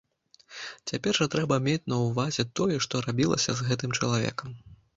Цяпер 0.91 1.13
жа 1.19 1.27
трэба 1.35 1.59
мець 1.67 1.87
на 1.93 1.99
ўвазе 2.05 2.47
тое, 2.61 2.81
што 2.89 3.05
рабілася 3.09 3.51
з 3.61 3.69
гэтым 3.71 3.97
чалавекам. 4.01 4.61